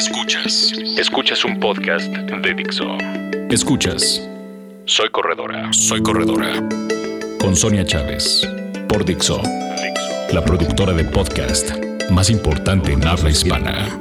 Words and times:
Escuchas. 0.00 0.72
Escuchas 0.96 1.44
un 1.44 1.60
podcast 1.60 2.06
de 2.10 2.54
Dixo. 2.54 2.86
Escuchas. 3.50 4.26
Soy 4.86 5.10
corredora. 5.10 5.70
Soy 5.74 6.02
corredora. 6.02 6.66
Con 7.38 7.54
Sonia 7.54 7.84
Chávez. 7.84 8.48
Por 8.88 9.04
Dixo. 9.04 9.42
La 10.32 10.42
productora 10.42 10.94
de 10.94 11.04
podcast 11.04 11.72
más 12.10 12.30
importante 12.30 12.92
en 12.92 13.06
habla 13.06 13.28
hispana. 13.28 14.00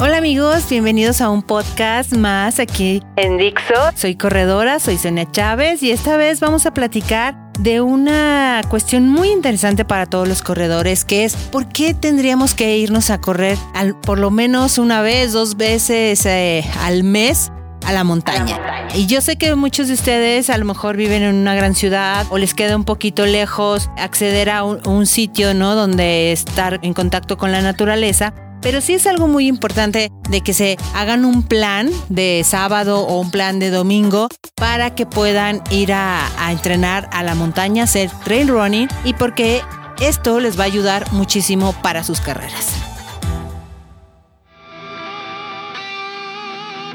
Hola 0.00 0.16
amigos, 0.16 0.68
bienvenidos 0.68 1.20
a 1.20 1.30
un 1.30 1.40
podcast 1.40 2.12
más 2.14 2.58
aquí 2.58 3.00
en 3.14 3.38
Dixo. 3.38 3.92
Soy 3.94 4.16
corredora, 4.16 4.80
soy 4.80 4.98
Sonia 4.98 5.30
Chávez 5.30 5.84
y 5.84 5.92
esta 5.92 6.16
vez 6.16 6.40
vamos 6.40 6.66
a 6.66 6.74
platicar 6.74 7.41
de 7.58 7.80
una 7.80 8.60
cuestión 8.68 9.08
muy 9.08 9.30
interesante 9.30 9.84
para 9.84 10.06
todos 10.06 10.28
los 10.28 10.42
corredores, 10.42 11.04
que 11.04 11.24
es 11.24 11.34
por 11.36 11.68
qué 11.68 11.94
tendríamos 11.94 12.54
que 12.54 12.76
irnos 12.78 13.10
a 13.10 13.20
correr 13.20 13.58
al, 13.74 13.94
por 13.94 14.18
lo 14.18 14.30
menos 14.30 14.78
una 14.78 15.02
vez, 15.02 15.32
dos 15.32 15.56
veces 15.56 16.24
eh, 16.26 16.64
al 16.80 17.04
mes 17.04 17.52
a 17.84 17.92
la 17.92 18.04
montaña. 18.04 18.58
Y 18.94 19.06
yo 19.06 19.20
sé 19.20 19.36
que 19.36 19.54
muchos 19.54 19.88
de 19.88 19.94
ustedes 19.94 20.50
a 20.50 20.58
lo 20.58 20.64
mejor 20.64 20.96
viven 20.96 21.22
en 21.22 21.34
una 21.34 21.54
gran 21.54 21.74
ciudad 21.74 22.26
o 22.30 22.38
les 22.38 22.54
queda 22.54 22.76
un 22.76 22.84
poquito 22.84 23.26
lejos 23.26 23.90
acceder 23.98 24.50
a 24.50 24.64
un, 24.64 24.86
un 24.86 25.06
sitio, 25.06 25.54
¿no? 25.54 25.74
Donde 25.74 26.32
estar 26.32 26.78
en 26.82 26.94
contacto 26.94 27.36
con 27.36 27.52
la 27.52 27.60
naturaleza. 27.60 28.34
Pero 28.62 28.80
sí 28.80 28.94
es 28.94 29.08
algo 29.08 29.26
muy 29.26 29.48
importante 29.48 30.10
de 30.30 30.40
que 30.40 30.54
se 30.54 30.78
hagan 30.94 31.24
un 31.24 31.42
plan 31.42 31.90
de 32.08 32.42
sábado 32.46 33.00
o 33.00 33.20
un 33.20 33.32
plan 33.32 33.58
de 33.58 33.70
domingo 33.70 34.28
para 34.54 34.94
que 34.94 35.04
puedan 35.04 35.62
ir 35.70 35.92
a, 35.92 36.28
entrenar 36.48 37.10
a 37.12 37.24
la 37.24 37.34
montaña, 37.34 37.84
hacer 37.84 38.10
trail 38.24 38.48
running 38.48 38.88
y 39.04 39.14
porque 39.14 39.62
esto 40.00 40.38
les 40.38 40.58
va 40.58 40.62
a 40.62 40.66
ayudar 40.66 41.12
muchísimo 41.12 41.74
para 41.82 42.04
sus 42.04 42.20
carreras. 42.20 42.68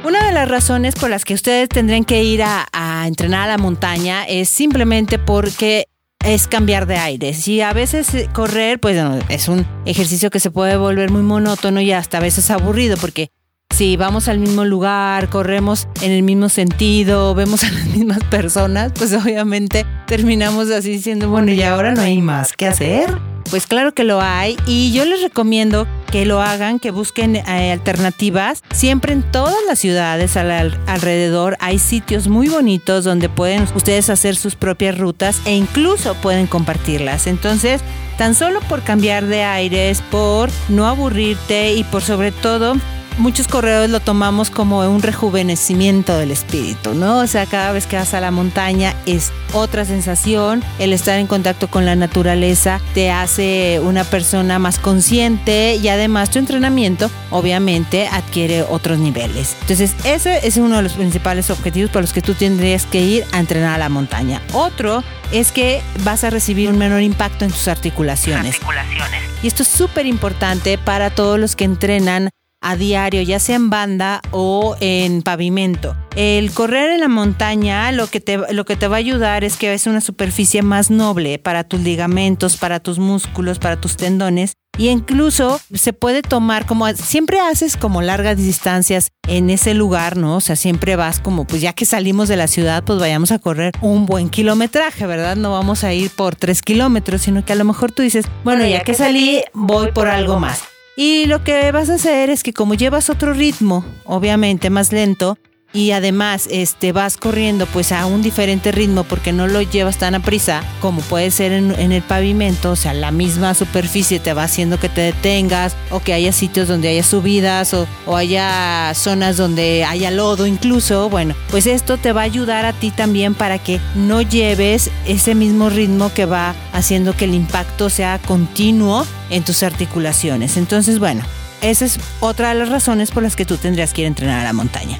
Una 0.06 0.26
de 0.26 0.32
las 0.32 0.48
razones 0.48 0.96
por 0.96 1.10
las 1.10 1.26
que 1.26 1.34
ustedes 1.34 1.68
tendrían 1.68 2.06
que 2.06 2.24
ir 2.24 2.42
a, 2.42 2.66
entrenar 3.06 3.50
a 3.50 3.58
la 3.58 3.58
montaña 3.58 4.24
es 4.24 4.48
simplemente 4.48 5.20
porque 5.20 5.88
es 6.26 6.48
cambiar 6.48 6.88
de 6.88 6.98
aire. 6.98 7.34
Si 7.34 7.62
a 7.62 7.74
veces 7.74 8.08
correr, 8.34 8.80
pues 8.80 9.02
es 9.30 9.48
un 9.48 9.66
ejercicio 9.86 10.30
que 10.30 10.40
se 10.40 10.52
puede 10.52 10.78
volver 10.78 11.12
muy 11.12 11.24
monótono 11.24 11.82
y 11.82 11.92
hasta 11.92 12.18
a 12.18 12.22
veces 12.22 12.52
aburrido 12.52 12.98
porque 12.98 13.30
si 13.76 13.96
vamos 13.96 14.28
al 14.28 14.40
mismo 14.40 14.66
lugar, 14.66 15.30
corremos 15.30 15.88
en 16.02 16.12
el 16.12 16.24
mismo 16.24 16.50
sentido, 16.50 17.36
vemos 17.36 17.64
a 17.64 17.72
las 17.72 17.86
mismas 17.86 18.24
personas, 18.24 18.92
pues 18.98 19.14
obviamente 19.14 19.86
terminamos 20.08 20.70
así 20.72 20.92
diciendo, 20.92 21.30
bueno, 21.30 21.52
y 21.52 21.62
ahora 21.62 21.94
no 21.94 22.02
hay 22.02 22.22
más 22.22 22.54
que 22.54 22.68
hacer. 22.68 23.37
Pues 23.50 23.66
claro 23.66 23.94
que 23.94 24.04
lo 24.04 24.22
hay 24.22 24.58
y 24.66 24.92
yo 24.92 25.06
les 25.06 25.22
recomiendo 25.22 25.88
que 26.12 26.26
lo 26.26 26.42
hagan, 26.42 26.80
que 26.80 26.92
busquen 26.92 27.36
eh, 27.36 27.72
alternativas. 27.72 28.62
Siempre 28.72 29.14
en 29.14 29.24
todas 29.24 29.56
las 29.68 29.80
ciudades 29.80 30.36
al, 30.38 30.78
alrededor 30.86 31.58
hay 31.60 31.80
sitios 31.80 32.28
muy 32.28 32.50
bonitos 32.50 33.04
donde 33.04 33.30
pueden 33.30 33.66
ustedes 33.76 34.10
hacer 34.10 34.36
sus 34.36 34.56
propias 34.56 34.98
rutas 34.98 35.42
e 35.46 35.56
incluso 35.56 36.14
pueden 36.16 36.48
compartirlas. 36.48 37.28
Entonces, 37.28 37.82
tan 38.18 38.36
solo 38.36 38.60
por 38.62 38.84
cambiar 38.84 39.26
de 39.26 39.44
aires, 39.44 40.02
por 40.12 40.50
no 40.70 40.88
aburrirte 40.88 41.74
y 41.74 41.84
por 41.86 42.02
sobre 42.02 42.32
todo 42.32 42.76
muchos 43.18 43.48
corredores 43.48 43.90
lo 43.90 44.00
tomamos 44.00 44.50
como 44.50 44.80
un 44.80 45.02
rejuvenecimiento 45.02 46.18
del 46.18 46.32
espíritu, 46.32 46.94
¿no? 46.94 47.20
O 47.20 47.28
sea, 47.28 47.46
cada 47.46 47.72
vez 47.72 47.86
que 47.86 47.96
vas 47.96 48.14
a 48.14 48.22
la 48.22 48.32
montaña 48.32 48.96
es 49.06 49.32
otra 49.54 49.86
sensación, 49.86 50.64
el 50.80 50.94
estar 50.94 51.20
en 51.20 51.28
contacto 51.28 51.68
con 51.68 51.86
la 51.86 51.96
naturaleza 51.96 52.82
te 52.94 53.12
hace 53.12 53.80
una 53.84 54.04
persona 54.04 54.60
más 54.60 54.80
consciente 54.80 55.76
y 55.76 55.88
además 55.88 56.30
tu 56.30 56.40
entrenamiento 56.40 57.10
obviamente 57.32 58.08
adquiere 58.08 58.64
otros 58.64 59.00
niveles. 59.00 59.56
Entonces, 59.62 59.94
ese 60.04 60.46
es 60.46 60.58
uno 60.58 60.78
de 60.78 60.84
los 60.84 60.94
principales 60.94 61.50
objetivos 61.50 61.92
por 61.92 62.02
los 62.02 62.14
que 62.14 62.22
tú 62.22 62.34
tendrías 62.34 62.86
que 62.86 63.02
ir 63.02 63.26
a 63.32 63.40
entrenar 63.40 63.76
a 63.76 63.78
la 63.78 63.90
montaña. 63.90 64.42
Otro 64.54 65.04
es 65.32 65.52
que 65.52 65.82
vas 66.04 66.24
a 66.24 66.30
recibir 66.30 66.70
un 66.70 66.78
menor 66.78 67.02
impacto 67.02 67.46
en 67.46 67.52
tus 67.52 67.68
articulaciones. 67.68 68.56
articulaciones. 68.56 69.22
Y 69.44 69.48
esto 69.48 69.64
es 69.64 69.70
súper 69.70 70.06
importante 70.06 70.78
para 70.78 71.10
todos 71.10 71.40
los 71.40 71.56
que 71.56 71.66
entrenan 71.66 72.30
a 72.62 72.76
diario, 72.76 73.22
ya 73.22 73.40
sea 73.40 73.56
en 73.56 73.70
banda 73.70 74.22
o 74.32 74.76
en 74.80 75.22
pavimento. 75.22 75.96
El 76.16 76.52
correr 76.52 76.92
en 76.92 77.00
la 77.00 77.08
montaña 77.08 77.92
lo 77.92 78.08
que, 78.08 78.20
te, 78.20 78.38
lo 78.52 78.66
que 78.66 78.76
te 78.76 78.88
va 78.88 78.96
a 78.96 79.00
ayudar 79.00 79.44
es 79.44 79.56
que 79.56 79.74
es 79.74 79.86
una 79.86 80.02
superficie 80.02 80.64
más 80.64 80.90
noble 80.90 81.38
para 81.38 81.64
tus 81.64 81.82
ligamentos, 81.82 82.58
para 82.58 82.80
tus 82.80 82.98
músculos, 82.98 83.60
para 83.60 83.80
tus 83.80 83.98
tendones. 83.98 84.54
Y 84.80 84.90
incluso 84.90 85.60
se 85.74 85.92
puede 85.92 86.22
tomar 86.22 86.68
como, 86.68 86.88
siempre 86.90 87.40
haces 87.40 87.78
como 87.78 88.04
largas 88.04 88.38
distancias 88.38 89.10
en 89.28 89.50
ese 89.50 89.74
lugar, 89.74 90.18
¿no? 90.18 90.36
O 90.36 90.42
sea, 90.42 90.56
siempre 90.56 90.96
vas 90.96 91.20
como, 91.20 91.46
pues 91.46 91.62
ya 91.62 91.74
que 91.74 91.86
salimos 91.86 92.28
de 92.28 92.36
la 92.36 92.48
ciudad, 92.48 92.84
pues 92.84 93.00
vayamos 93.00 93.32
a 93.32 93.40
correr 93.40 93.74
un 93.82 94.06
buen 94.06 94.30
kilometraje, 94.30 95.08
¿verdad? 95.08 95.36
No 95.36 95.52
vamos 95.52 95.84
a 95.84 95.94
ir 95.94 96.12
por 96.12 96.36
tres 96.36 96.62
kilómetros, 96.62 97.24
sino 97.24 97.44
que 97.44 97.54
a 97.54 97.56
lo 97.56 97.66
mejor 97.66 97.92
tú 97.92 98.04
dices, 98.04 98.26
bueno, 98.44 98.66
ya 98.68 98.84
que 98.84 98.94
salí, 98.94 99.44
voy 99.54 99.92
por 99.92 100.08
algo 100.08 100.40
más. 100.40 100.62
Y 101.00 101.28
lo 101.28 101.44
que 101.44 101.72
vas 101.72 101.92
a 101.92 101.94
hacer 101.94 102.32
es 102.32 102.42
que 102.42 102.54
como 102.54 102.74
llevas 102.74 103.12
otro 103.12 103.32
ritmo, 103.32 103.86
obviamente 104.04 104.72
más 104.72 104.92
lento, 104.92 105.38
y 105.74 105.92
además 105.92 106.48
este, 106.50 106.92
vas 106.92 107.18
corriendo 107.18 107.66
pues 107.68 107.92
a 107.92 108.06
un 108.06 108.22
diferente 108.22 108.72
ritmo 108.72 109.04
porque 109.04 109.34
no 109.34 109.48
lo 109.48 109.62
llevas 109.62 109.98
tan 109.98 110.16
a 110.16 110.20
prisa 110.22 110.64
como 110.82 111.02
puede 111.02 111.30
ser 111.32 111.52
en, 111.52 111.92
el 111.92 112.02
pavimento, 112.02 112.72
o 112.72 112.76
sea, 112.76 112.94
la 112.94 113.12
misma 113.12 113.54
superficie 113.54 114.20
te 114.20 114.34
va 114.34 114.44
haciendo 114.44 114.80
que 114.80 114.90
te 114.90 115.02
detengas 115.02 115.76
o 115.92 116.00
que 116.00 116.14
haya 116.14 116.32
sitios 116.32 116.68
donde 116.68 116.90
haya 116.90 117.04
subidas 117.04 117.74
o, 117.74 117.88
o 118.06 118.16
haya 118.16 118.92
zonas 118.96 119.38
donde 119.38 119.84
haya 119.84 120.12
lodo 120.12 120.48
incluso, 120.48 121.10
bueno, 121.10 121.36
pues 121.50 121.68
esto 121.68 121.98
te 121.98 122.14
va 122.14 122.22
a 122.22 122.26
ayudar 122.26 122.66
a 122.66 122.74
ti 122.74 122.92
también 122.92 123.36
para 123.36 123.60
que 123.60 123.80
no 123.96 124.22
lleves 124.22 124.90
ese 125.06 125.36
mismo 125.36 125.70
ritmo 125.70 126.12
que 126.14 126.26
va 126.26 126.56
haciendo 126.74 127.16
que 127.16 127.26
el 127.26 127.34
impacto 127.34 127.90
sea 127.90 128.20
continuo 128.20 129.06
en 129.30 129.44
tus 129.44 129.64
articulaciones. 129.64 130.58
Entonces, 130.58 131.00
bueno, 131.00 131.24
esa 131.62 131.86
es 131.86 132.00
otra 132.20 132.50
de 132.50 132.60
las 132.60 132.70
razones 132.70 133.12
por 133.12 133.24
las 133.24 133.36
que 133.36 133.46
tú 133.46 133.58
tendrías 133.58 133.94
que 133.94 134.02
ir 134.02 134.06
a 134.06 134.10
entrenar 134.10 134.40
a 134.42 134.44
la 134.44 134.54
montaña. 134.54 134.98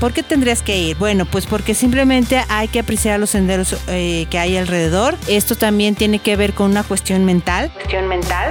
¿Por 0.00 0.14
qué 0.14 0.22
tendrías 0.22 0.62
que 0.62 0.78
ir? 0.78 0.96
Bueno, 0.96 1.26
pues 1.26 1.44
porque 1.44 1.74
simplemente 1.74 2.42
hay 2.48 2.68
que 2.68 2.78
apreciar 2.78 3.20
los 3.20 3.28
senderos 3.28 3.76
eh, 3.88 4.26
que 4.30 4.38
hay 4.38 4.56
alrededor. 4.56 5.14
Esto 5.28 5.56
también 5.56 5.94
tiene 5.94 6.20
que 6.20 6.36
ver 6.36 6.54
con 6.54 6.70
una 6.70 6.82
cuestión 6.82 7.26
mental. 7.26 7.70
Cuestión 7.74 8.08
mental. 8.08 8.50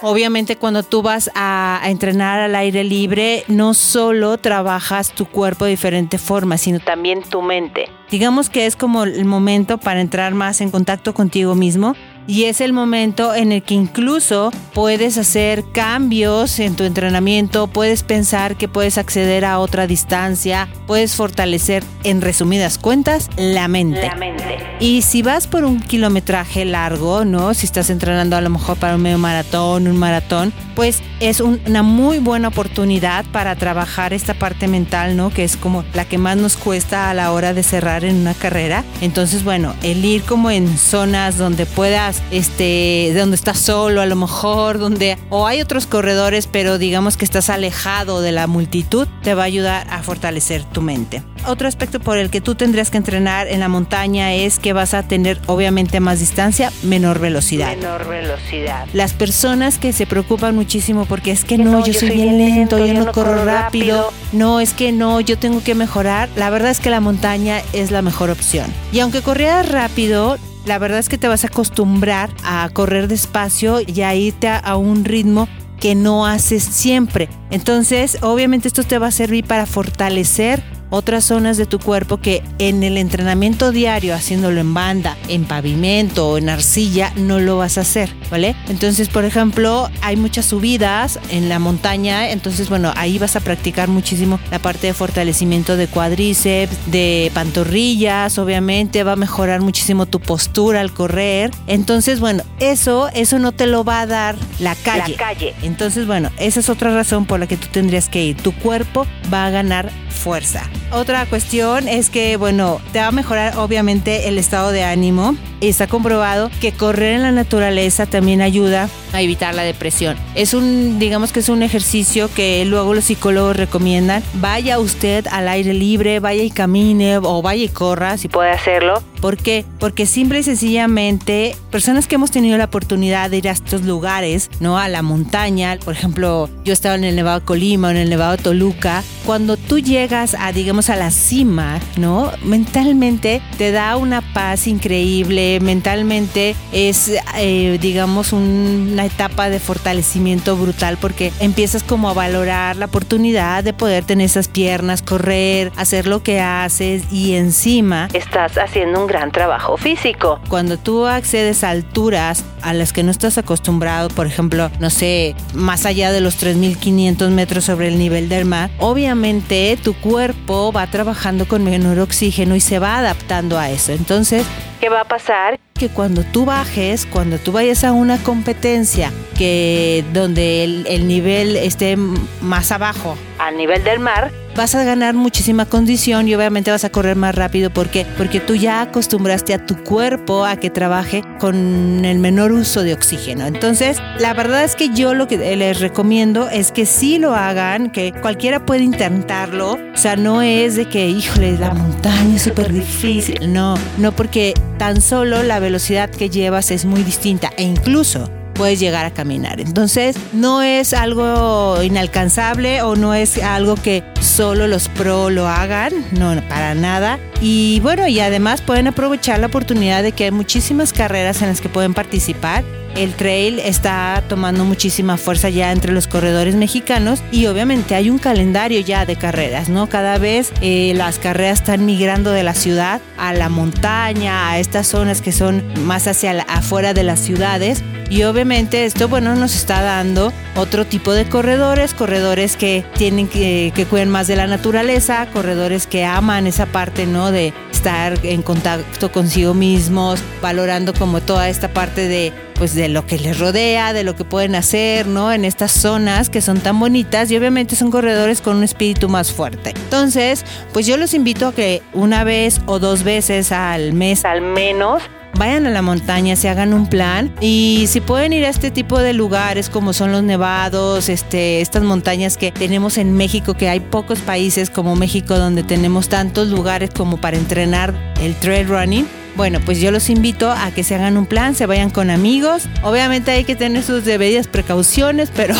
Obviamente 0.00 0.56
cuando 0.56 0.84
tú 0.84 1.02
vas 1.02 1.28
a, 1.34 1.80
a, 1.82 1.90
entrenar 1.90 2.38
al 2.38 2.54
aire 2.54 2.84
libre, 2.84 3.42
no 3.48 3.74
solo 3.74 4.38
trabajas 4.38 5.10
tu 5.12 5.26
cuerpo 5.26 5.64
de 5.64 5.72
diferente 5.72 6.18
forma, 6.18 6.56
sino 6.56 6.78
también 6.78 7.22
tu 7.22 7.42
mente. 7.42 7.88
Digamos 8.10 8.48
que 8.48 8.66
es 8.66 8.76
como 8.76 9.04
el 9.04 9.24
momento 9.24 9.78
para 9.78 10.00
entrar 10.00 10.34
más 10.34 10.60
en 10.60 10.70
contacto 10.70 11.14
contigo 11.14 11.56
mismo 11.56 11.96
y 12.26 12.44
es 12.44 12.60
el 12.60 12.72
momento 12.72 13.34
en 13.34 13.52
el 13.52 13.62
que 13.62 13.74
incluso 13.74 14.50
puedes 14.72 15.18
hacer 15.18 15.64
cambios 15.72 16.58
en 16.58 16.74
tu 16.74 16.84
entrenamiento, 16.84 17.66
puedes 17.66 18.02
pensar 18.02 18.56
que 18.56 18.68
puedes 18.68 18.98
acceder 18.98 19.44
a 19.44 19.58
otra 19.58 19.86
distancia, 19.86 20.68
puedes 20.86 21.14
fortalecer, 21.14 21.84
en 22.02 22.20
resumidas 22.20 22.78
cuentas, 22.78 23.30
la 23.36 23.68
mente. 23.68 24.06
La 24.06 24.14
mente. 24.14 24.58
Y 24.80 25.02
si 25.02 25.22
vas 25.22 25.46
por 25.46 25.64
un 25.64 25.80
kilometraje 25.80 26.64
largo, 26.64 27.24
¿no? 27.24 27.54
Si 27.54 27.66
estás 27.66 27.90
entrenando 27.90 28.36
a 28.36 28.40
lo 28.40 28.50
mejor 28.50 28.76
para 28.76 28.96
un 28.96 29.02
medio 29.02 29.18
maratón, 29.18 29.86
un 29.86 29.96
maratón, 29.96 30.52
pues 30.74 31.02
es 31.20 31.40
un, 31.40 31.60
una 31.66 31.82
muy 31.82 32.18
buena 32.18 32.48
oportunidad 32.48 33.24
para 33.26 33.54
trabajar 33.56 34.12
esta 34.12 34.34
parte 34.34 34.68
mental, 34.68 35.16
¿no? 35.16 35.30
Que 35.30 35.44
es 35.44 35.56
como 35.56 35.84
la 35.94 36.04
que 36.04 36.18
más 36.18 36.36
nos 36.36 36.56
cuesta 36.56 37.10
a 37.10 37.14
la 37.14 37.32
hora 37.32 37.54
de 37.54 37.62
cerrar 37.62 38.04
en 38.04 38.16
una 38.16 38.34
carrera. 38.34 38.84
Entonces, 39.00 39.44
bueno, 39.44 39.74
el 39.82 40.04
ir 40.04 40.22
como 40.22 40.50
en 40.50 40.76
zonas 40.76 41.38
donde 41.38 41.66
puedas 41.66 42.13
este, 42.30 43.12
donde 43.16 43.36
estás 43.36 43.58
solo 43.58 44.00
a 44.00 44.06
lo 44.06 44.16
mejor, 44.16 44.78
donde 44.78 45.18
o 45.30 45.46
hay 45.46 45.60
otros 45.60 45.86
corredores, 45.86 46.46
pero 46.46 46.78
digamos 46.78 47.16
que 47.16 47.24
estás 47.24 47.50
alejado 47.50 48.20
de 48.20 48.32
la 48.32 48.46
multitud, 48.46 49.08
te 49.22 49.34
va 49.34 49.42
a 49.42 49.46
ayudar 49.46 49.86
a 49.90 50.02
fortalecer 50.02 50.64
tu 50.64 50.82
mente. 50.82 51.22
Otro 51.46 51.68
aspecto 51.68 52.00
por 52.00 52.16
el 52.16 52.30
que 52.30 52.40
tú 52.40 52.54
tendrías 52.54 52.90
que 52.90 52.96
entrenar 52.96 53.48
en 53.48 53.60
la 53.60 53.68
montaña 53.68 54.32
es 54.32 54.58
que 54.58 54.72
vas 54.72 54.94
a 54.94 55.02
tener 55.02 55.38
obviamente 55.46 56.00
más 56.00 56.20
distancia, 56.20 56.72
menor 56.82 57.18
velocidad. 57.18 57.76
Menor 57.76 58.08
velocidad. 58.08 58.86
Las 58.94 59.12
personas 59.12 59.78
que 59.78 59.92
se 59.92 60.06
preocupan 60.06 60.54
muchísimo 60.54 61.04
porque 61.04 61.32
es 61.32 61.44
que, 61.44 61.56
que 61.56 61.64
no, 61.64 61.72
no, 61.72 61.80
yo, 61.80 61.92
yo 61.92 62.00
soy 62.00 62.10
bien 62.10 62.38
lento, 62.38 62.78
yo, 62.78 62.86
yo 62.86 62.94
no, 62.94 63.04
no 63.04 63.12
corro 63.12 63.44
rápido, 63.44 64.04
rápido, 64.04 64.12
no, 64.32 64.60
es 64.60 64.72
que 64.72 64.92
no, 64.92 65.20
yo 65.20 65.38
tengo 65.38 65.62
que 65.62 65.74
mejorar, 65.74 66.28
la 66.36 66.48
verdad 66.50 66.70
es 66.70 66.80
que 66.80 66.90
la 66.90 67.00
montaña 67.00 67.60
es 67.72 67.90
la 67.90 68.00
mejor 68.00 68.30
opción. 68.30 68.72
Y 68.92 69.00
aunque 69.00 69.20
corrieras 69.20 69.68
rápido, 69.68 70.38
la 70.64 70.78
verdad 70.78 70.98
es 70.98 71.08
que 71.08 71.18
te 71.18 71.28
vas 71.28 71.44
a 71.44 71.48
acostumbrar 71.48 72.30
a 72.44 72.68
correr 72.72 73.08
despacio 73.08 73.80
y 73.86 74.02
a 74.02 74.14
irte 74.14 74.48
a, 74.48 74.58
a 74.58 74.76
un 74.76 75.04
ritmo 75.04 75.48
que 75.80 75.94
no 75.94 76.26
haces 76.26 76.62
siempre. 76.62 77.28
Entonces, 77.50 78.18
obviamente 78.22 78.68
esto 78.68 78.84
te 78.84 78.98
va 78.98 79.08
a 79.08 79.10
servir 79.10 79.44
para 79.44 79.66
fortalecer 79.66 80.62
otras 80.94 81.24
zonas 81.24 81.56
de 81.56 81.66
tu 81.66 81.78
cuerpo 81.78 82.18
que 82.18 82.42
en 82.58 82.82
el 82.82 82.96
entrenamiento 82.96 83.72
diario, 83.72 84.14
haciéndolo 84.14 84.60
en 84.60 84.74
banda, 84.74 85.16
en 85.28 85.44
pavimento 85.44 86.28
o 86.28 86.38
en 86.38 86.48
arcilla, 86.48 87.12
no 87.16 87.40
lo 87.40 87.58
vas 87.58 87.78
a 87.78 87.80
hacer, 87.80 88.10
¿vale? 88.30 88.54
Entonces, 88.68 89.08
por 89.08 89.24
ejemplo, 89.24 89.90
hay 90.02 90.16
muchas 90.16 90.46
subidas 90.46 91.18
en 91.30 91.48
la 91.48 91.58
montaña, 91.58 92.30
entonces, 92.30 92.68
bueno, 92.68 92.92
ahí 92.96 93.18
vas 93.18 93.34
a 93.34 93.40
practicar 93.40 93.88
muchísimo 93.88 94.38
la 94.50 94.60
parte 94.60 94.86
de 94.86 94.94
fortalecimiento 94.94 95.76
de 95.76 95.88
cuádriceps, 95.88 96.74
de 96.86 97.30
pantorrillas, 97.34 98.38
obviamente, 98.38 99.02
va 99.02 99.12
a 99.12 99.16
mejorar 99.16 99.60
muchísimo 99.60 100.06
tu 100.06 100.20
postura 100.20 100.80
al 100.80 100.92
correr. 100.92 101.50
Entonces, 101.66 102.20
bueno, 102.20 102.44
eso, 102.60 103.08
eso 103.14 103.38
no 103.38 103.52
te 103.52 103.66
lo 103.66 103.82
va 103.84 104.02
a 104.02 104.06
dar 104.06 104.36
la 104.60 104.74
calle. 104.76 105.12
La 105.12 105.18
calle. 105.18 105.54
Entonces, 105.62 106.06
bueno, 106.06 106.30
esa 106.38 106.60
es 106.60 106.68
otra 106.68 106.94
razón 106.94 107.26
por 107.26 107.40
la 107.40 107.46
que 107.46 107.56
tú 107.56 107.66
tendrías 107.72 108.08
que 108.08 108.24
ir. 108.24 108.36
Tu 108.36 108.52
cuerpo 108.52 109.06
va 109.32 109.46
a 109.46 109.50
ganar 109.50 109.90
fuerza. 110.08 110.62
Otra 110.94 111.26
cuestión 111.26 111.88
es 111.88 112.08
que, 112.08 112.36
bueno, 112.36 112.80
te 112.92 113.00
va 113.00 113.08
a 113.08 113.10
mejorar 113.10 113.58
obviamente 113.58 114.28
el 114.28 114.38
estado 114.38 114.70
de 114.70 114.84
ánimo. 114.84 115.34
Está 115.68 115.86
comprobado 115.86 116.50
que 116.60 116.72
correr 116.72 117.14
en 117.14 117.22
la 117.22 117.32
naturaleza 117.32 118.06
también 118.06 118.40
ayuda 118.42 118.88
a 119.12 119.22
evitar 119.22 119.54
la 119.54 119.62
depresión. 119.62 120.16
Es 120.34 120.54
un, 120.54 120.98
digamos 120.98 121.32
que 121.32 121.40
es 121.40 121.48
un 121.48 121.62
ejercicio 121.62 122.28
que 122.34 122.64
luego 122.64 122.94
los 122.94 123.04
psicólogos 123.04 123.56
recomiendan. 123.56 124.22
Vaya 124.34 124.78
usted 124.78 125.26
al 125.30 125.48
aire 125.48 125.74
libre, 125.74 126.20
vaya 126.20 126.42
y 126.42 126.50
camine 126.50 127.18
o 127.18 127.42
vaya 127.42 127.64
y 127.64 127.68
corra 127.68 128.18
si 128.18 128.28
puede 128.28 128.50
hacerlo. 128.50 129.02
¿Por 129.20 129.38
qué? 129.38 129.64
Porque 129.80 130.04
simple 130.04 130.40
y 130.40 130.42
sencillamente 130.42 131.56
personas 131.70 132.06
que 132.06 132.16
hemos 132.16 132.30
tenido 132.30 132.58
la 132.58 132.66
oportunidad 132.66 133.30
de 133.30 133.38
ir 133.38 133.48
a 133.48 133.52
estos 133.52 133.82
lugares, 133.82 134.50
¿no? 134.60 134.78
A 134.78 134.88
la 134.88 135.00
montaña, 135.00 135.78
por 135.82 135.94
ejemplo, 135.94 136.50
yo 136.62 136.74
estaba 136.74 136.94
en 136.94 137.04
el 137.04 137.16
Nevado 137.16 137.42
Colima 137.42 137.88
o 137.88 137.90
en 137.90 137.96
el 137.96 138.10
Nevado 138.10 138.36
Toluca, 138.36 139.02
cuando 139.24 139.56
tú 139.56 139.78
llegas 139.78 140.36
a, 140.38 140.52
digamos, 140.52 140.90
a 140.90 140.96
la 140.96 141.10
cima, 141.10 141.80
¿no? 141.96 142.32
Mentalmente 142.44 143.40
te 143.56 143.72
da 143.72 143.96
una 143.96 144.20
paz 144.34 144.66
increíble, 144.66 145.53
mentalmente 145.60 146.54
es, 146.72 147.12
eh, 147.36 147.78
digamos, 147.80 148.32
una 148.32 149.04
etapa 149.04 149.50
de 149.50 149.58
fortalecimiento 149.58 150.56
brutal 150.56 150.98
porque 151.00 151.32
empiezas 151.40 151.82
como 151.82 152.08
a 152.08 152.12
valorar 152.12 152.76
la 152.76 152.86
oportunidad 152.86 153.64
de 153.64 153.72
poder 153.72 154.04
tener 154.04 154.26
esas 154.26 154.48
piernas, 154.48 155.02
correr, 155.02 155.72
hacer 155.76 156.06
lo 156.06 156.22
que 156.22 156.40
haces 156.40 157.02
y 157.10 157.34
encima 157.34 158.08
estás 158.12 158.56
haciendo 158.58 159.00
un 159.00 159.06
gran 159.06 159.30
trabajo 159.30 159.76
físico. 159.76 160.40
Cuando 160.48 160.78
tú 160.78 161.06
accedes 161.06 161.64
a 161.64 161.70
alturas 161.70 162.44
a 162.62 162.72
las 162.72 162.92
que 162.92 163.02
no 163.02 163.10
estás 163.10 163.38
acostumbrado, 163.38 164.08
por 164.08 164.26
ejemplo, 164.26 164.70
no 164.80 164.90
sé, 164.90 165.34
más 165.52 165.86
allá 165.86 166.12
de 166.12 166.20
los 166.20 166.42
3.500 166.42 167.30
metros 167.30 167.64
sobre 167.64 167.88
el 167.88 167.98
nivel 167.98 168.28
del 168.28 168.44
mar, 168.44 168.70
obviamente 168.78 169.78
tu 169.82 169.94
cuerpo 169.94 170.72
va 170.72 170.86
trabajando 170.86 171.46
con 171.46 171.64
menor 171.64 171.98
oxígeno 171.98 172.56
y 172.56 172.60
se 172.60 172.78
va 172.78 172.98
adaptando 172.98 173.58
a 173.58 173.70
eso. 173.70 173.92
Entonces, 173.92 174.46
¿qué 174.84 174.90
va 174.90 175.00
a 175.00 175.04
pasar? 175.04 175.58
Que 175.72 175.88
cuando 175.88 176.24
tú 176.24 176.44
bajes, 176.44 177.06
cuando 177.06 177.38
tú 177.38 177.52
vayas 177.52 177.84
a 177.84 177.92
una 177.92 178.18
competencia 178.18 179.10
que 179.34 180.04
donde 180.12 180.62
el, 180.62 180.86
el 180.86 181.08
nivel 181.08 181.56
esté 181.56 181.96
más 181.96 182.70
abajo, 182.70 183.16
al 183.38 183.56
nivel 183.56 183.82
del 183.82 183.98
mar, 183.98 184.30
vas 184.56 184.74
a 184.74 184.84
ganar 184.84 185.14
muchísima 185.14 185.66
condición 185.66 186.28
y 186.28 186.34
obviamente 186.34 186.70
vas 186.70 186.84
a 186.84 186.90
correr 186.90 187.16
más 187.16 187.34
rápido 187.34 187.70
porque 187.70 188.06
porque 188.16 188.40
tú 188.40 188.54
ya 188.54 188.80
acostumbraste 188.82 189.54
a 189.54 189.64
tu 189.64 189.76
cuerpo 189.82 190.44
a 190.44 190.56
que 190.56 190.70
trabaje 190.70 191.22
con 191.38 192.04
el 192.04 192.18
menor 192.18 192.52
uso 192.52 192.82
de 192.82 192.94
oxígeno. 192.94 193.46
Entonces, 193.46 193.98
la 194.18 194.34
verdad 194.34 194.64
es 194.64 194.76
que 194.76 194.90
yo 194.90 195.14
lo 195.14 195.26
que 195.26 195.56
les 195.56 195.80
recomiendo 195.80 196.48
es 196.48 196.72
que 196.72 196.86
sí 196.86 197.18
lo 197.18 197.34
hagan, 197.34 197.90
que 197.90 198.12
cualquiera 198.12 198.64
puede 198.64 198.82
intentarlo. 198.82 199.72
O 199.72 199.96
sea, 199.96 200.16
no 200.16 200.42
es 200.42 200.76
de 200.76 200.88
que, 200.88 201.08
híjole, 201.08 201.58
la 201.58 201.74
montaña 201.74 202.36
es 202.36 202.42
súper 202.42 202.72
difícil. 202.72 203.52
No, 203.52 203.74
no 203.98 204.12
porque 204.12 204.54
tan 204.78 205.00
solo 205.00 205.42
la 205.42 205.58
velocidad 205.58 206.10
que 206.10 206.30
llevas 206.30 206.70
es 206.70 206.84
muy 206.84 207.02
distinta 207.02 207.50
e 207.56 207.64
incluso 207.64 208.30
puedes 208.54 208.80
llegar 208.80 209.04
a 209.04 209.10
caminar. 209.10 209.60
Entonces, 209.60 210.16
no 210.32 210.62
es 210.62 210.94
algo 210.94 211.82
inalcanzable 211.82 212.82
o 212.82 212.96
no 212.96 213.14
es 213.14 213.42
algo 213.42 213.74
que 213.74 214.04
solo 214.20 214.66
los 214.66 214.88
pro 214.88 215.30
lo 215.30 215.48
hagan, 215.48 215.92
no, 216.12 216.34
para 216.48 216.74
nada. 216.74 217.18
Y 217.40 217.80
bueno, 217.80 218.06
y 218.06 218.20
además 218.20 218.62
pueden 218.62 218.86
aprovechar 218.86 219.38
la 219.38 219.48
oportunidad 219.48 220.02
de 220.02 220.12
que 220.12 220.24
hay 220.24 220.30
muchísimas 220.30 220.92
carreras 220.92 221.42
en 221.42 221.48
las 221.48 221.60
que 221.60 221.68
pueden 221.68 221.94
participar 221.94 222.64
el 222.96 223.14
trail 223.14 223.58
está 223.58 224.22
tomando 224.28 224.64
muchísima 224.64 225.16
fuerza 225.16 225.48
ya 225.48 225.72
entre 225.72 225.92
los 225.92 226.06
corredores 226.06 226.54
mexicanos 226.54 227.22
y 227.32 227.46
obviamente 227.46 227.94
hay 227.94 228.10
un 228.10 228.18
calendario 228.18 228.80
ya 228.80 229.06
de 229.06 229.16
carreras, 229.16 229.68
¿no? 229.68 229.88
Cada 229.88 230.18
vez 230.18 230.52
eh, 230.60 230.92
las 230.96 231.18
carreras 231.18 231.60
están 231.60 231.86
migrando 231.86 232.30
de 232.30 232.42
la 232.42 232.54
ciudad 232.54 233.00
a 233.16 233.32
la 233.32 233.48
montaña, 233.48 234.50
a 234.50 234.58
estas 234.58 234.86
zonas 234.86 235.20
que 235.20 235.32
son 235.32 235.62
más 235.84 236.06
hacia 236.06 236.42
afuera 236.48 236.94
de 236.94 237.02
las 237.02 237.20
ciudades 237.20 237.82
y 238.10 238.22
obviamente 238.24 238.84
esto, 238.84 239.08
bueno, 239.08 239.34
nos 239.34 239.54
está 239.54 239.82
dando 239.82 240.32
otro 240.56 240.84
tipo 240.84 241.12
de 241.12 241.28
corredores, 241.28 241.94
corredores 241.94 242.56
que 242.56 242.84
tienen 242.96 243.28
que, 243.28 243.72
que 243.74 244.06
más 244.06 244.26
de 244.26 244.36
la 244.36 244.46
naturaleza, 244.46 245.26
corredores 245.32 245.86
que 245.86 246.04
aman 246.04 246.46
esa 246.46 246.66
parte, 246.66 247.06
¿no? 247.06 247.30
De 247.30 247.52
estar 247.72 248.18
en 248.24 248.42
contacto 248.42 249.10
consigo 249.10 249.54
mismos, 249.54 250.20
valorando 250.42 250.92
como 250.94 251.20
toda 251.20 251.48
esta 251.48 251.68
parte 251.68 252.06
de 252.06 252.32
pues 252.54 252.74
de 252.74 252.88
lo 252.88 253.06
que 253.06 253.18
les 253.18 253.38
rodea, 253.38 253.92
de 253.92 254.04
lo 254.04 254.16
que 254.16 254.24
pueden 254.24 254.54
hacer, 254.54 255.06
¿no? 255.06 255.32
En 255.32 255.44
estas 255.44 255.72
zonas 255.72 256.30
que 256.30 256.40
son 256.40 256.60
tan 256.60 256.78
bonitas 256.78 257.30
y 257.30 257.36
obviamente 257.36 257.76
son 257.76 257.90
corredores 257.90 258.40
con 258.40 258.56
un 258.56 258.64
espíritu 258.64 259.08
más 259.08 259.32
fuerte. 259.32 259.70
Entonces, 259.70 260.44
pues 260.72 260.86
yo 260.86 260.96
los 260.96 261.14
invito 261.14 261.48
a 261.48 261.54
que 261.54 261.82
una 261.92 262.24
vez 262.24 262.60
o 262.66 262.78
dos 262.78 263.02
veces 263.02 263.52
al 263.52 263.92
mes 263.92 264.24
al 264.24 264.40
menos 264.40 265.02
vayan 265.36 265.66
a 265.66 265.70
la 265.70 265.82
montaña, 265.82 266.36
se 266.36 266.48
hagan 266.48 266.74
un 266.74 266.86
plan 266.88 267.34
y 267.40 267.86
si 267.88 268.00
pueden 268.00 268.32
ir 268.32 268.44
a 268.44 268.48
este 268.48 268.70
tipo 268.70 269.00
de 269.00 269.12
lugares 269.12 269.68
como 269.68 269.92
son 269.92 270.12
los 270.12 270.22
nevados, 270.22 271.08
este, 271.08 271.60
estas 271.60 271.82
montañas 271.82 272.36
que 272.36 272.52
tenemos 272.52 272.98
en 272.98 273.12
México, 273.16 273.54
que 273.54 273.68
hay 273.68 273.80
pocos 273.80 274.20
países 274.20 274.70
como 274.70 274.96
México 274.96 275.38
donde 275.38 275.62
tenemos 275.62 276.08
tantos 276.08 276.48
lugares 276.48 276.90
como 276.96 277.16
para 277.16 277.36
entrenar 277.36 277.94
el 278.20 278.34
trail 278.36 278.68
running. 278.68 279.23
Bueno, 279.36 279.60
pues 279.64 279.80
yo 279.80 279.90
los 279.90 280.10
invito 280.10 280.50
a 280.50 280.70
que 280.70 280.84
se 280.84 280.94
hagan 280.94 281.16
un 281.16 281.26
plan, 281.26 281.54
se 281.54 281.66
vayan 281.66 281.90
con 281.90 282.10
amigos. 282.10 282.68
Obviamente 282.82 283.32
hay 283.32 283.44
que 283.44 283.56
tener 283.56 283.82
sus 283.82 284.04
debidas 284.04 284.46
precauciones, 284.46 285.30
pero 285.34 285.54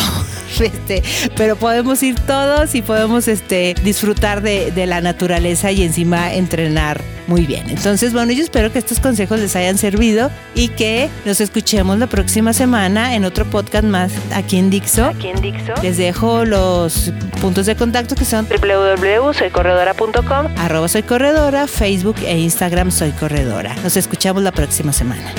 este, 0.61 1.03
pero 1.35 1.55
podemos 1.55 2.01
ir 2.03 2.19
todos 2.19 2.75
y 2.75 2.81
podemos 2.81 3.27
este, 3.27 3.75
disfrutar 3.83 4.41
de, 4.41 4.71
de 4.71 4.85
la 4.85 5.01
naturaleza 5.01 5.71
y 5.71 5.83
encima 5.83 6.33
entrenar 6.33 7.01
muy 7.27 7.45
bien. 7.45 7.69
Entonces, 7.69 8.13
bueno, 8.13 8.31
yo 8.31 8.43
espero 8.43 8.71
que 8.71 8.79
estos 8.79 8.99
consejos 8.99 9.39
les 9.39 9.55
hayan 9.55 9.77
servido 9.77 10.29
y 10.53 10.69
que 10.69 11.09
nos 11.25 11.41
escuchemos 11.41 11.97
la 11.97 12.07
próxima 12.07 12.53
semana 12.53 13.15
en 13.15 13.25
otro 13.25 13.45
podcast 13.45 13.85
más 13.85 14.13
aquí 14.33 14.57
en 14.57 14.69
Dixo. 14.69 15.05
Aquí 15.05 15.27
en 15.27 15.41
Dixo. 15.41 15.73
Les 15.81 15.97
dejo 15.97 16.45
los 16.45 17.11
puntos 17.41 17.65
de 17.65 17.75
contacto 17.75 18.15
que 18.15 18.25
son 18.25 18.47
www.soycorredora.com, 18.47 20.47
arroba 20.57 20.87
soy 20.87 21.03
corredora, 21.03 21.67
Facebook 21.67 22.17
e 22.25 22.37
Instagram 22.39 22.91
soy 22.91 23.11
corredora. 23.11 23.75
Nos 23.83 23.97
escuchamos 23.97 24.43
la 24.43 24.51
próxima 24.51 24.93
semana. 24.93 25.33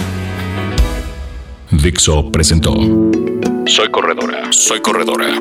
Dixo 1.70 2.30
presentó 2.30 2.74
Soy 3.66 3.90
corredora, 3.90 4.52
soy 4.52 4.80
corredora. 4.80 5.40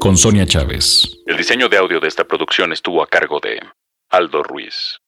Con 0.00 0.18
Sonia 0.18 0.44
Chávez. 0.46 1.18
El 1.26 1.38
diseño 1.38 1.70
de 1.70 1.78
audio 1.78 1.98
de 1.98 2.06
esta 2.06 2.24
producción 2.24 2.72
estuvo 2.72 3.02
a 3.02 3.06
cargo 3.06 3.40
de 3.40 3.58
Aldo 4.10 4.42
Ruiz. 4.42 5.00